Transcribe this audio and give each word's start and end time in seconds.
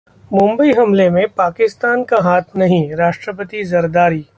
मुंबई 0.31 0.71
हमले 0.71 1.09
में 1.09 1.27
पाकिस्तान 1.27 2.03
का 2.03 2.17
हाथ 2.21 2.55
नहीं: 2.57 2.83
राष्ट्रपति 2.95 3.63
जरदारी 3.63 4.25